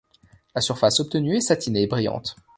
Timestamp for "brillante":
1.85-2.35